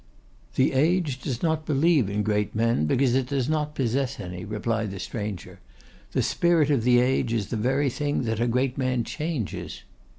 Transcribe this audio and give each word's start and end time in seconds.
'The 0.55 0.73
age 0.73 1.21
does 1.21 1.43
not 1.43 1.63
believe 1.67 2.09
in 2.09 2.23
great 2.23 2.55
men, 2.55 2.87
because 2.87 3.13
it 3.13 3.27
does 3.27 3.47
not 3.47 3.75
possess 3.75 4.19
any,' 4.19 4.43
replied 4.43 4.89
the 4.89 4.99
stranger. 4.99 5.59
'The 6.13 6.23
Spirit 6.23 6.71
of 6.71 6.81
the 6.83 6.99
Age 6.99 7.33
is 7.33 7.49
the 7.49 7.55
very 7.55 7.87
thing 7.87 8.23
that 8.23 8.39
a 8.41 8.47
great 8.47 8.79
man 8.79 9.03
changes. 9.03 9.83